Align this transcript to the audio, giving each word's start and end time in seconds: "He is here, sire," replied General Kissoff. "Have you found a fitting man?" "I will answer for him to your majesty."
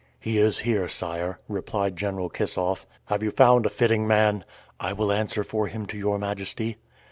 "He 0.19 0.39
is 0.39 0.57
here, 0.57 0.89
sire," 0.89 1.37
replied 1.47 1.95
General 1.95 2.27
Kissoff. 2.27 2.87
"Have 3.05 3.21
you 3.21 3.29
found 3.29 3.67
a 3.67 3.69
fitting 3.69 4.07
man?" 4.07 4.43
"I 4.79 4.93
will 4.93 5.11
answer 5.11 5.43
for 5.43 5.67
him 5.67 5.85
to 5.85 5.95
your 5.99 6.17
majesty." 6.17 6.77